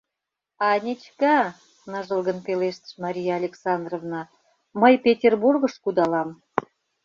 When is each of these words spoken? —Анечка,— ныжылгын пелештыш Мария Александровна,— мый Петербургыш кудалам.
—Анечка,— 0.69 1.37
ныжылгын 1.91 2.37
пелештыш 2.45 2.91
Мария 3.03 3.33
Александровна,— 3.41 4.21
мый 4.81 4.93
Петербургыш 5.03 5.75
кудалам. 5.83 6.29